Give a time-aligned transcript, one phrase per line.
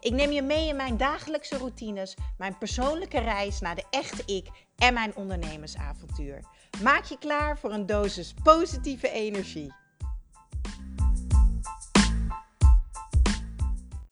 [0.00, 4.48] Ik neem je mee in mijn dagelijkse routines, mijn persoonlijke reis naar de echte ik
[4.76, 6.44] en mijn ondernemersavontuur.
[6.82, 9.74] Maak je klaar voor een dosis positieve energie.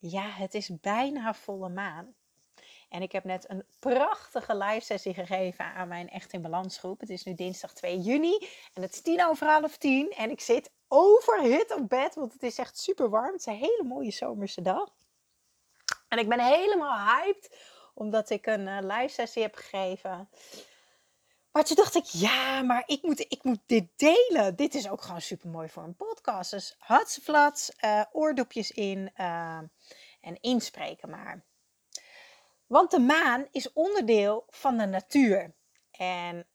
[0.01, 2.15] Ja, het is bijna volle maan.
[2.89, 7.01] En ik heb net een prachtige live sessie gegeven aan mijn Echt in Balans groep.
[7.01, 10.11] Het is nu dinsdag 2 juni en het is tien over half tien.
[10.11, 13.33] En ik zit overhit op bed, want het is echt super warm.
[13.33, 14.95] Het is een hele mooie zomerse dag.
[16.09, 17.57] En ik ben helemaal hyped,
[17.95, 20.29] omdat ik een uh, live sessie heb gegeven.
[21.53, 24.57] Maar toen dacht ik, ja, maar ik moet, ik moet dit delen.
[24.57, 26.51] Dit is ook gewoon super mooi voor een podcast.
[26.51, 29.61] Dus hatsflats, uh, oordopjes in uh,
[30.21, 31.45] en inspreken maar.
[32.67, 35.55] Want de maan is onderdeel van de natuur.
[35.91, 36.47] En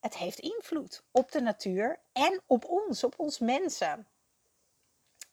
[0.00, 4.08] het heeft invloed op de natuur en op ons, op ons mensen.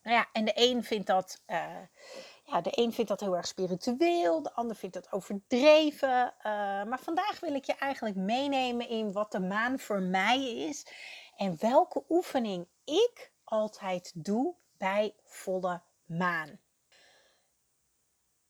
[0.02, 1.42] Nou ja, en de een vindt dat,
[2.46, 6.34] ja, de een vindt dat heel erg spiritueel, de ander vindt dat overdreven.
[6.38, 6.44] Uh,
[6.84, 10.88] maar vandaag wil ik je eigenlijk meenemen in wat de maan voor mij is
[11.36, 16.60] en welke oefening ik altijd doe bij volle maan.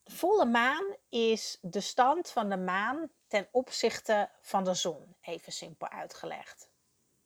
[0.02, 5.52] De volle maan is de stand van de maan ten opzichte van de zon, even
[5.52, 6.70] simpel uitgelegd.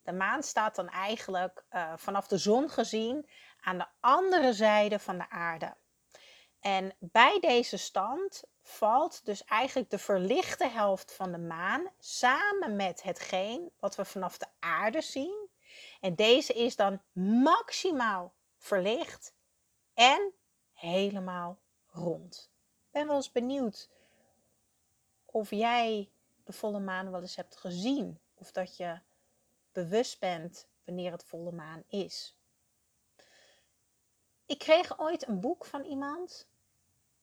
[0.03, 5.19] De maan staat dan eigenlijk uh, vanaf de zon gezien aan de andere zijde van
[5.19, 5.77] de aarde.
[6.61, 13.03] En bij deze stand valt dus eigenlijk de verlichte helft van de maan samen met
[13.03, 15.49] hetgeen wat we vanaf de aarde zien.
[16.01, 17.03] En deze is dan
[17.43, 19.35] maximaal verlicht
[19.95, 20.33] en
[20.73, 22.51] helemaal rond.
[22.87, 23.91] Ik ben wel eens benieuwd
[25.25, 26.11] of jij
[26.45, 28.21] de volle maan wel eens hebt gezien.
[28.35, 29.01] Of dat je
[29.73, 32.40] bewust bent wanneer het volle maan is.
[34.51, 36.49] Ik kreeg ooit een boek van iemand.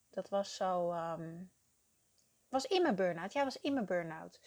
[0.09, 0.93] Dat was zo.
[0.93, 1.51] Um,
[2.49, 3.33] was in mijn burn-out.
[3.33, 4.39] Ja, was in mijn burn-out.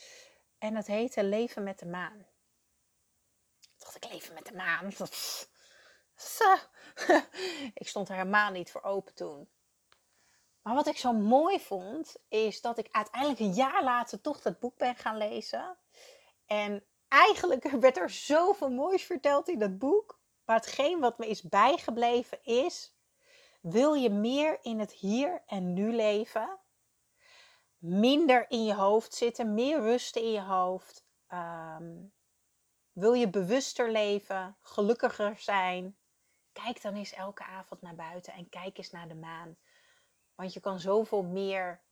[0.58, 2.26] En het heette Leven met de maan.
[3.76, 4.90] Dacht ik, leven met de maan.
[7.82, 9.48] ik stond er helemaal niet voor open toen.
[10.62, 14.58] Maar wat ik zo mooi vond, is dat ik uiteindelijk een jaar later toch dat
[14.58, 15.78] boek ben gaan lezen.
[16.46, 20.19] En eigenlijk werd er zoveel moois verteld in dat boek.
[20.50, 22.96] Maar hetgeen wat me is bijgebleven is:
[23.60, 26.58] wil je meer in het hier en nu leven?
[27.78, 31.06] Minder in je hoofd zitten, meer rust in je hoofd.
[31.28, 32.12] Um,
[32.92, 35.96] wil je bewuster leven, gelukkiger zijn?
[36.52, 39.56] Kijk dan eens elke avond naar buiten en kijk eens naar de maan.
[40.34, 41.82] Want je kan zoveel meer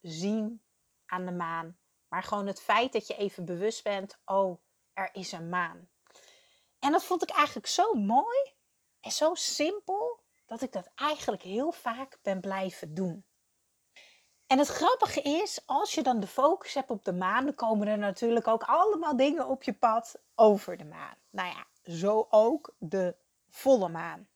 [0.00, 0.62] zien
[1.06, 1.78] aan de maan.
[2.08, 4.60] Maar gewoon het feit dat je even bewust bent, oh,
[4.92, 5.88] er is een maan.
[6.80, 8.52] En dat vond ik eigenlijk zo mooi
[9.00, 13.24] en zo simpel dat ik dat eigenlijk heel vaak ben blijven doen.
[14.46, 17.88] En het grappige is, als je dan de focus hebt op de maan, dan komen
[17.88, 21.16] er natuurlijk ook allemaal dingen op je pad over de maan.
[21.30, 23.16] Nou ja, zo ook de
[23.48, 24.28] volle maan.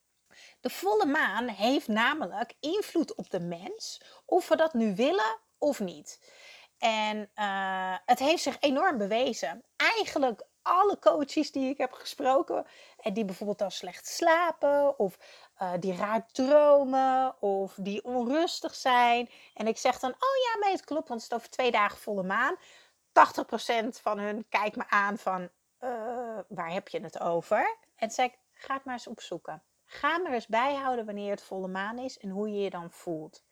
[0.61, 5.81] De volle maan heeft namelijk invloed op de mens, of we dat nu willen of
[5.81, 6.32] niet.
[6.78, 9.65] En uh, het heeft zich enorm bewezen.
[9.76, 12.66] Eigenlijk alle coaches die ik heb gesproken,
[13.00, 15.19] en die bijvoorbeeld al slecht slapen, of
[15.62, 19.30] uh, die raar dromen, of die onrustig zijn.
[19.54, 21.98] En ik zeg dan, oh ja, maar het klopt, want het is over twee dagen
[21.98, 22.56] volle maan.
[22.56, 25.42] 80% van hun kijkt me aan van,
[25.80, 27.76] uh, waar heb je het over?
[27.96, 29.62] En zeg ga het maar eens opzoeken.
[29.84, 33.44] Ga maar eens bijhouden wanneer het volle maan is en hoe je je dan voelt.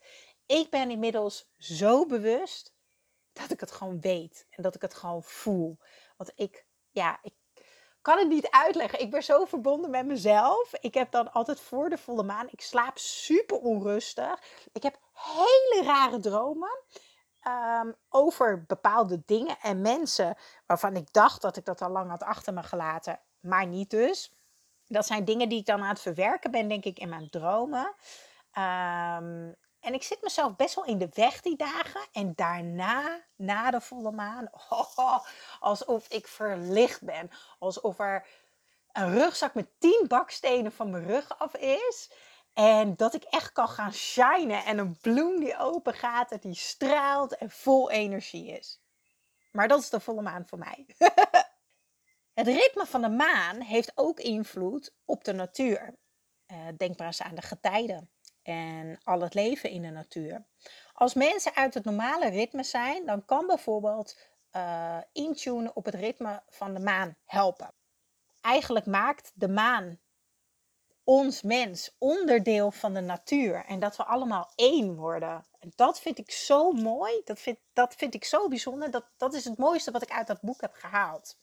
[0.47, 2.75] Ik ben inmiddels zo bewust
[3.33, 5.79] dat ik het gewoon weet en dat ik het gewoon voel.
[6.17, 7.33] Want ik, ja, ik
[8.03, 9.01] kan het niet uitleggen.
[9.01, 10.73] Ik ben zo verbonden met mezelf.
[10.81, 14.43] Ik heb dan altijd voor de volle maan, ik slaap super onrustig.
[14.73, 16.81] Ik heb hele rare dromen.
[17.49, 20.37] Um, over bepaalde dingen en mensen
[20.67, 24.33] waarvan ik dacht dat ik dat al lang had achter me gelaten, maar niet dus
[24.87, 27.95] dat zijn dingen die ik dan aan het verwerken ben, denk ik, in mijn dromen.
[28.59, 32.01] Um, en ik zit mezelf best wel in de weg die dagen.
[32.13, 35.19] En daarna, na de volle maan, oh,
[35.61, 37.31] alsof ik verlicht ben.
[37.59, 38.27] Alsof er
[38.93, 42.13] een rugzak met tien bakstenen van mijn rug af is.
[42.53, 44.65] En dat ik echt kan gaan shinen.
[44.65, 48.81] En een bloem die open gaat en die straalt en vol energie is.
[49.53, 50.87] Maar dat is de volle maan voor mij.
[52.41, 55.95] het ritme van de maan heeft ook invloed op de natuur.
[56.47, 58.11] Uh, denk maar eens aan de getijden
[58.43, 60.45] en al het leven in de natuur.
[60.93, 64.17] Als mensen uit het normale ritme zijn, dan kan bijvoorbeeld
[64.57, 67.75] uh, intunen op het ritme van de maan helpen.
[68.41, 70.01] Eigenlijk maakt de maan
[71.05, 75.47] ons mens onderdeel van de natuur en dat we allemaal één worden.
[75.59, 78.91] En dat vind ik zo mooi, dat vind, dat vind ik zo bijzonder.
[78.91, 81.39] Dat, dat is het mooiste wat ik uit dat boek heb gehaald.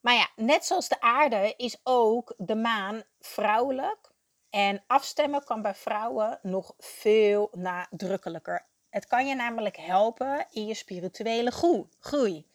[0.00, 4.11] Maar ja, net zoals de aarde is ook de maan vrouwelijk.
[4.52, 8.66] En afstemmen kan bij vrouwen nog veel nadrukkelijker.
[8.90, 11.50] Het kan je namelijk helpen in je spirituele
[12.00, 12.50] groei.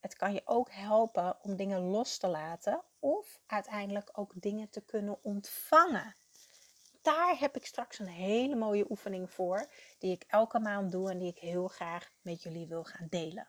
[0.00, 4.80] Het kan je ook helpen om dingen los te laten of uiteindelijk ook dingen te
[4.80, 6.16] kunnen ontvangen.
[7.02, 11.18] Daar heb ik straks een hele mooie oefening voor, die ik elke maand doe en
[11.18, 13.48] die ik heel graag met jullie wil gaan delen.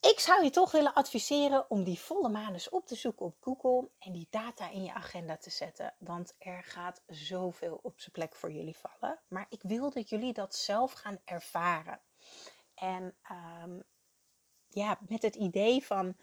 [0.00, 3.36] Ik zou je toch willen adviseren om die volle maan eens op te zoeken op
[3.40, 5.94] Google en die data in je agenda te zetten.
[5.98, 9.18] Want er gaat zoveel op zijn plek voor jullie vallen.
[9.28, 12.00] Maar ik wil dat jullie dat zelf gaan ervaren.
[12.74, 13.14] En
[13.62, 13.82] um,
[14.68, 16.16] ja, met het idee van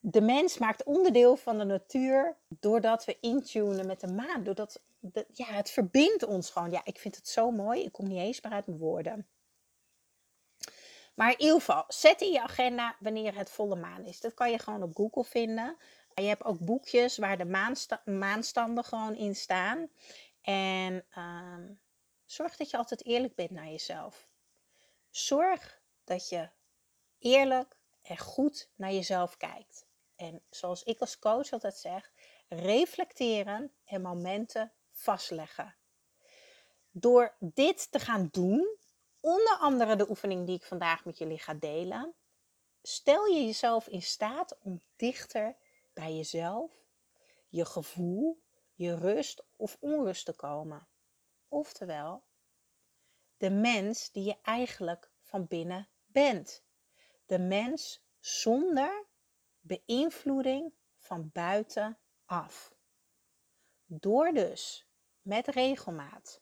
[0.00, 4.44] de mens maakt onderdeel van de natuur doordat we intunen met de maan.
[4.44, 4.80] Doordat
[5.32, 6.70] ja, het verbindt ons gewoon.
[6.70, 7.82] Ja, ik vind het zo mooi.
[7.82, 9.26] Ik kom niet eens meer uit mijn woorden.
[11.18, 14.20] Maar in ieder geval, zet in je agenda wanneer het volle maan is.
[14.20, 15.76] Dat kan je gewoon op Google vinden.
[16.14, 19.90] Je hebt ook boekjes waar de maansta maanstanden gewoon in staan.
[20.42, 21.54] En uh,
[22.24, 24.28] zorg dat je altijd eerlijk bent naar jezelf.
[25.10, 26.48] Zorg dat je
[27.18, 29.86] eerlijk en goed naar jezelf kijkt.
[30.16, 32.12] En zoals ik als coach altijd zeg,
[32.48, 35.74] reflecteren en momenten vastleggen.
[36.90, 38.76] Door dit te gaan doen,
[39.20, 42.14] onder andere de oefening die ik vandaag met jullie ga delen,
[42.82, 45.56] stel je jezelf in staat om dichter
[45.92, 46.72] bij jezelf,
[47.48, 48.42] je gevoel,
[48.74, 50.88] je rust of onrust te komen.
[51.48, 52.24] Oftewel,
[53.36, 56.64] de mens die je eigenlijk van binnen bent.
[57.26, 59.06] De mens zonder
[59.60, 62.74] beïnvloeding van buitenaf.
[63.84, 64.88] Door dus
[65.22, 66.40] met regelmaat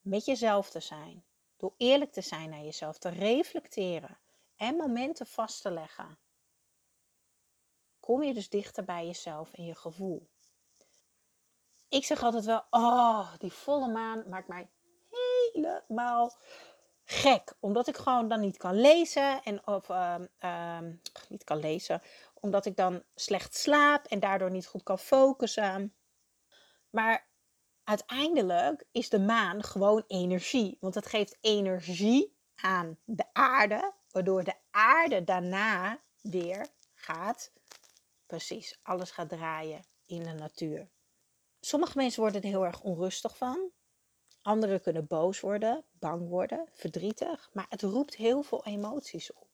[0.00, 1.24] met jezelf te zijn,
[1.58, 4.18] door eerlijk te zijn naar jezelf, te reflecteren
[4.56, 6.18] en momenten vast te leggen,
[8.00, 10.28] kom je dus dichter bij jezelf en je gevoel.
[11.88, 14.70] Ik zeg altijd wel, oh, die volle maan maakt mij
[15.10, 16.36] helemaal
[17.04, 17.54] gek.
[17.60, 19.42] Omdat ik gewoon dan niet kan lezen.
[19.42, 20.78] En of uh, uh,
[21.28, 22.02] niet kan lezen.
[22.34, 25.94] Omdat ik dan slecht slaap en daardoor niet goed kan focussen.
[26.90, 27.27] Maar
[27.88, 30.76] uiteindelijk is de maan gewoon energie.
[30.80, 33.92] Want het geeft energie aan de aarde.
[34.10, 37.52] Waardoor de aarde daarna weer gaat.
[38.26, 40.88] Precies, alles gaat draaien in de natuur.
[41.60, 43.70] Sommige mensen worden er heel erg onrustig van.
[44.42, 49.48] Anderen kunnen boos worden, bang worden, verdrietig, maar het roept heel veel emoties op.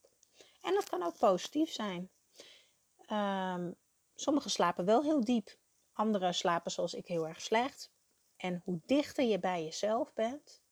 [0.60, 2.10] En dat kan ook positief zijn.
[3.10, 3.74] Um,
[4.14, 5.56] sommigen slapen wel heel diep,
[5.92, 7.92] anderen slapen zoals ik heel erg slecht.
[8.44, 10.62] En hoe dichter je bij jezelf bent,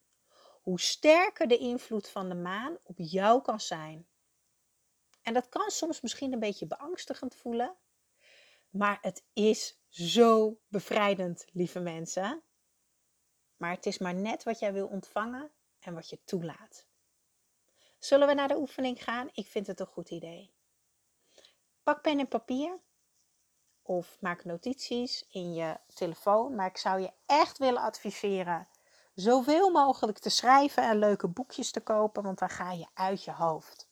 [0.62, 4.06] hoe sterker de invloed van de maan op jou kan zijn.
[5.22, 7.76] En dat kan soms misschien een beetje beangstigend voelen,
[8.70, 12.42] maar het is zo bevrijdend, lieve mensen.
[13.56, 16.86] Maar het is maar net wat jij wil ontvangen en wat je toelaat.
[17.98, 19.28] Zullen we naar de oefening gaan?
[19.32, 20.54] Ik vind het een goed idee.
[21.82, 22.80] Pak pen en papier
[23.82, 26.54] of maak notities in je telefoon.
[26.54, 28.68] Maar ik zou je echt willen adviseren
[29.14, 33.32] zoveel mogelijk te schrijven en leuke boekjes te kopen, want dan ga je uit je
[33.32, 33.90] hoofd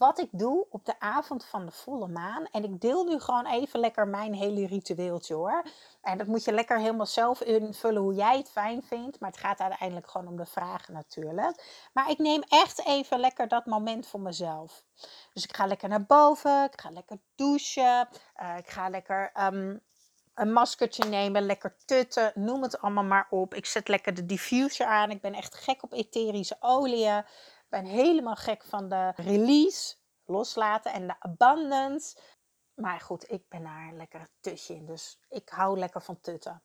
[0.00, 2.46] wat ik doe op de avond van de volle maan.
[2.50, 5.62] En ik deel nu gewoon even lekker mijn hele ritueeltje hoor.
[6.02, 9.20] En dat moet je lekker helemaal zelf invullen hoe jij het fijn vindt.
[9.20, 11.88] Maar het gaat uiteindelijk gewoon om de vragen natuurlijk.
[11.92, 14.84] Maar ik neem echt even lekker dat moment voor mezelf.
[15.32, 16.64] Dus ik ga lekker naar boven.
[16.64, 18.08] Ik ga lekker douchen.
[18.42, 19.80] Uh, ik ga lekker um,
[20.34, 21.42] een maskertje nemen.
[21.42, 22.32] Lekker tutten.
[22.34, 23.54] Noem het allemaal maar op.
[23.54, 25.10] Ik zet lekker de diffuser aan.
[25.10, 27.24] Ik ben echt gek op etherische oliën
[27.70, 32.18] ben helemaal gek van de release, loslaten en de abundance.
[32.74, 36.62] Maar goed, ik ben daar lekker tutje in, dus ik hou lekker van tutten.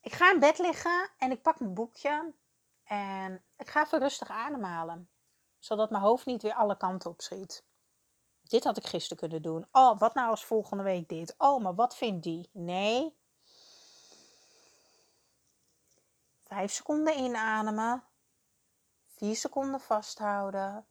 [0.00, 2.34] Ik ga in bed liggen en ik pak mijn boekje
[2.84, 5.10] en ik ga even rustig ademhalen.
[5.58, 7.64] Zodat mijn hoofd niet weer alle kanten op schiet.
[8.42, 9.66] Dit had ik gisteren kunnen doen.
[9.72, 11.34] Oh, wat nou als volgende week dit?
[11.38, 12.50] Oh, maar wat vindt die?
[12.52, 13.16] Nee.
[16.44, 18.04] Vijf seconden inademen.
[19.20, 20.84] 4 seconden vasthouden.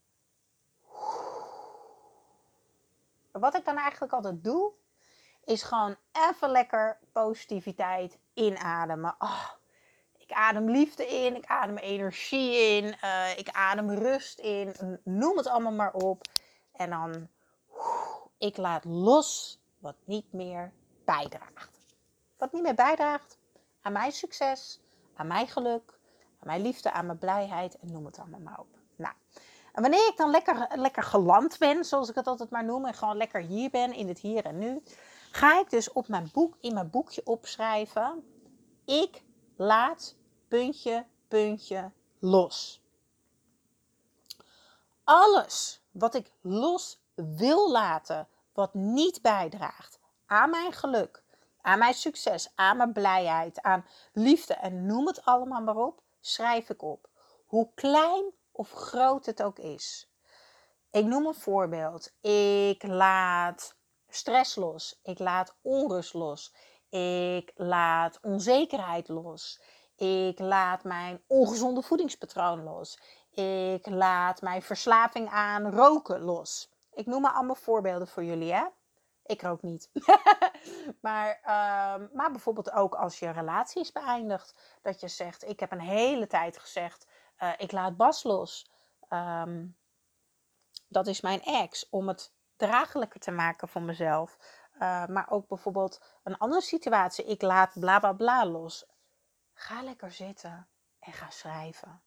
[3.32, 4.72] Wat ik dan eigenlijk altijd doe,
[5.44, 9.16] is gewoon even lekker positiviteit inademen.
[9.20, 9.50] Oh,
[10.18, 15.48] ik adem liefde in, ik adem energie in, uh, ik adem rust in, noem het
[15.48, 16.28] allemaal maar op.
[16.72, 17.28] En dan,
[18.38, 20.74] ik laat los wat niet meer
[21.06, 21.80] bijdraagt.
[22.38, 23.38] Wat niet meer bijdraagt
[23.82, 24.82] aan mijn succes,
[25.16, 25.99] aan mijn geluk,
[26.39, 28.77] aan mijn liefde, aan mijn blijheid en noem het allemaal maar op.
[28.96, 29.13] Nou,
[29.74, 32.93] en wanneer ik dan lekker, lekker geland ben, zoals ik het altijd maar noem, en
[32.93, 34.84] gewoon lekker hier ben, in het hier en nu,
[35.31, 38.24] ga ik dus op mijn boek, in mijn boekje opschrijven.
[38.86, 39.24] Ik
[39.55, 40.15] laat
[40.48, 42.84] puntje, puntje los.
[45.03, 51.24] Alles wat ik los wil laten, wat niet bijdraagt aan mijn geluk,
[51.62, 56.70] aan mijn succes, aan mijn blijheid, aan liefde en noem het allemaal maar op, schrijf
[56.70, 57.10] ik op.
[57.46, 60.12] Hoe klein of groot het ook is.
[60.92, 62.14] Ik noem een voorbeeld.
[62.22, 63.76] Ik laat
[64.08, 65.00] stress los.
[65.04, 66.54] Ik laat onrust los.
[66.90, 69.62] Ik laat onzekerheid los.
[69.96, 73.00] Ik laat mijn ongezonde voedingspatroon los.
[73.32, 76.72] Ik laat mijn verslaving aan roken los.
[76.94, 78.66] Ik noem maar allemaal voorbeelden voor jullie, hè?
[79.30, 79.90] Ik rook niet.
[81.02, 84.80] maar, ehm, maar bijvoorbeeld ook als je relatie is beëindigd.
[84.82, 87.08] Dat je zegt, ik heb een hele tijd gezegd,
[87.40, 88.72] uh, ik laat Bas los.
[89.08, 89.68] Ehm,
[90.88, 91.90] dat is mijn ex.
[91.90, 94.38] Om het draaglijker te maken voor mezelf.
[94.74, 97.26] Uh, maar ook bijvoorbeeld een andere situatie.
[97.26, 98.86] Ik laat bla bla bla los.
[99.54, 100.68] Ga lekker zitten
[101.00, 102.02] en ga schrijven.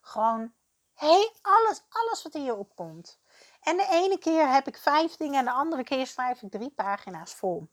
[0.00, 0.52] Gewoon
[0.94, 3.20] hey, alles, alles wat in je opkomt.
[3.60, 6.70] En de ene keer heb ik vijf dingen en de andere keer schrijf ik drie
[6.70, 7.68] pagina's vol.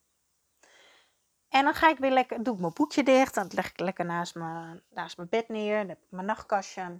[1.50, 3.34] En dan ga ik weer lekker, doe ik mijn boekje dicht.
[3.34, 5.79] Dan leg ik lekker naast mijn, naast mijn bed neer.
[5.79, 7.00] Dan heb ik mijn nachtkastje.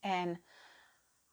[0.00, 0.44] En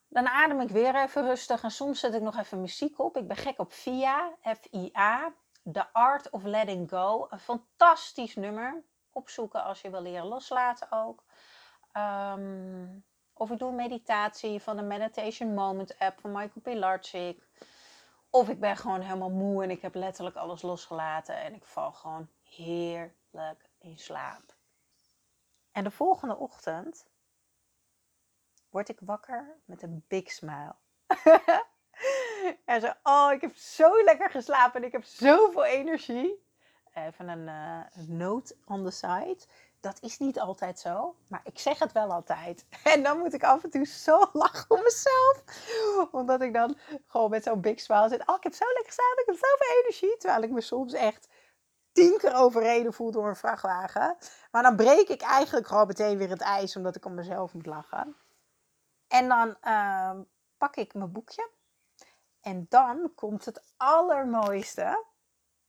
[0.08, 1.62] dan adem ik weer even rustig.
[1.62, 3.16] En soms zet ik nog even muziek op.
[3.16, 5.34] Ik ben gek op FIA, F-I-A.
[5.72, 7.26] The Art of Letting Go.
[7.30, 8.84] Een fantastisch nummer.
[9.12, 11.24] Opzoeken als je wil leren loslaten ook.
[11.92, 13.04] Um,
[13.38, 17.48] of ik doe een meditatie van de Meditation Moment app van Michael Pilarczyk.
[18.30, 21.92] Of ik ben gewoon helemaal moe en ik heb letterlijk alles losgelaten en ik val
[21.92, 24.54] gewoon heerlijk in slaap.
[25.72, 27.08] En de volgende ochtend
[28.70, 30.74] word ik wakker met een big smile.
[32.64, 36.44] en zo, oh, ik heb zo lekker geslapen en ik heb zoveel energie.
[36.94, 39.38] Even een uh, note on the side.
[39.86, 42.66] Dat is niet altijd zo, maar ik zeg het wel altijd.
[42.92, 45.42] En dan moet ik af en toe zo lachen om mezelf.
[46.10, 48.26] Omdat ik dan gewoon met zo'n big smile zit.
[48.26, 50.16] Oh, ik heb zo lekker geslapen, ik heb zoveel energie.
[50.16, 51.28] Terwijl ik me soms echt
[51.92, 54.16] tien keer overreden voel door een vrachtwagen.
[54.50, 57.66] Maar dan breek ik eigenlijk gewoon meteen weer het ijs, omdat ik om mezelf moet
[57.66, 58.16] lachen.
[59.08, 60.20] En dan uh,
[60.58, 61.50] pak ik mijn boekje.
[62.40, 65.04] En dan komt het allermooiste.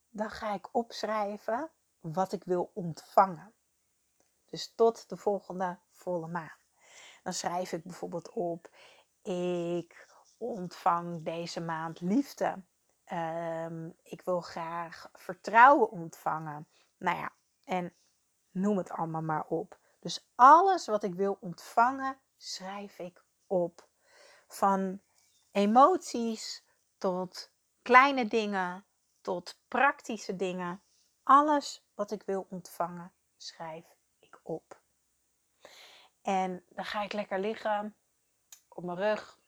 [0.10, 1.70] Dan ga ik opschrijven
[2.00, 3.56] wat ik wil ontvangen.
[4.50, 6.58] Dus tot de volgende volle maan.
[7.24, 8.70] Dan schrijf ik bijvoorbeeld op:
[9.22, 12.63] Ik ontvang deze maand liefde.
[13.12, 16.68] Um, ik wil graag vertrouwen ontvangen.
[16.98, 17.32] Nou ja,
[17.63, 17.94] en
[18.51, 19.80] noem het allemaal maar op.
[20.00, 23.88] Dus alles wat ik wil ontvangen, schrijf ik op.
[24.48, 25.01] Van
[25.51, 26.63] emoties
[26.98, 27.51] tot
[27.82, 28.86] kleine dingen,
[29.22, 30.82] tot praktische dingen.
[31.24, 33.97] Alles wat ik wil ontvangen, schrijf
[34.48, 34.80] op.
[36.22, 37.96] En dan ga ik lekker liggen
[38.68, 39.39] op mijn rug.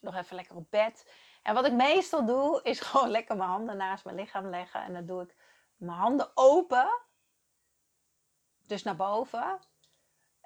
[0.00, 1.10] Nog even lekker op bed.
[1.42, 4.82] En wat ik meestal doe, is gewoon lekker mijn handen naast mijn lichaam leggen.
[4.82, 5.36] En dan doe ik
[5.76, 7.00] mijn handen open.
[8.66, 9.60] Dus naar boven.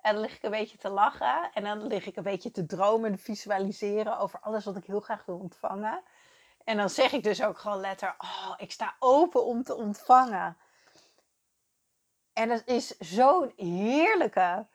[0.01, 1.53] En dan lig ik een beetje te lachen.
[1.53, 5.01] En dan lig ik een beetje te dromen en visualiseren over alles wat ik heel
[5.01, 6.03] graag wil ontvangen.
[6.65, 10.57] En dan zeg ik dus ook gewoon letter: Oh, ik sta open om te ontvangen.
[12.33, 14.69] En het is zo'n heerlijke.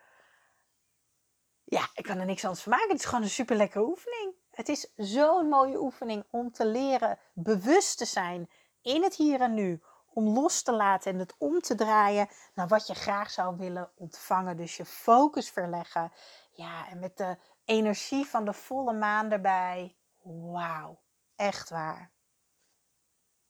[1.64, 2.90] Ja, ik kan er niks anders van maken.
[2.90, 4.34] Het is gewoon een super lekkere oefening.
[4.52, 8.50] Het is zo'n mooie oefening om te leren bewust te zijn
[8.82, 9.84] in het hier en nu.
[10.14, 13.92] Om los te laten en het om te draaien naar wat je graag zou willen
[13.96, 14.58] ontvangen.
[14.58, 16.12] Dus je focus verleggen.
[16.52, 19.98] Ja, en met de energie van de volle maan erbij.
[20.24, 21.02] Wauw,
[21.36, 22.15] echt waar.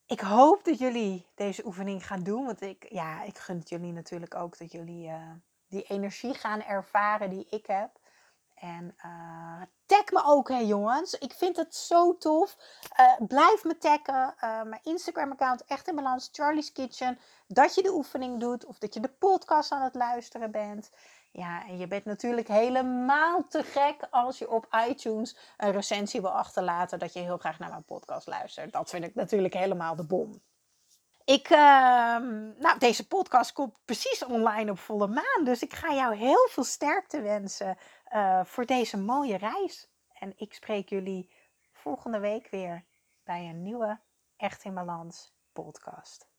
[0.08, 2.46] Ik hoop dat jullie deze oefening gaan doen.
[2.46, 5.32] Want ik, ja, ik gun het jullie natuurlijk ook dat jullie uh,
[5.68, 7.90] die energie gaan ervaren die ik heb.
[8.56, 11.14] En uh, tag me ook, hè jongens.
[11.14, 12.58] Ik vind het zo tof.
[13.00, 14.36] Uh, blijf me taggen.
[14.40, 17.20] mijn Instagram-account, echt in balans, Charlie's Kitchen.
[17.48, 20.92] Dat je de oefening doet of dat je de podcast aan het luisteren bent.
[21.38, 26.30] Ja, en je bent natuurlijk helemaal te gek als je op iTunes een recensie wil
[26.30, 28.72] achterlaten dat je heel graag naar mijn podcast luistert.
[28.74, 30.42] Dat vind ik natuurlijk helemaal de bom.
[31.26, 35.44] Ik, ehm, nou, deze podcast komt precies online op volle maan.
[35.44, 37.78] Dus ik ga jou heel veel sterkte wensen
[38.14, 39.90] uh, voor deze mooie reis.
[40.14, 41.32] En ik spreek jullie
[41.72, 42.86] volgende week weer
[43.24, 44.00] bij een nieuwe
[44.38, 46.35] Echt in Balans podcast.